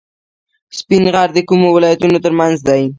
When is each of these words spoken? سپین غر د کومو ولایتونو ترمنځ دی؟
سپین 0.79 1.03
غر 1.13 1.29
د 1.33 1.37
کومو 1.47 1.67
ولایتونو 1.73 2.17
ترمنځ 2.25 2.57
دی؟ 2.67 2.83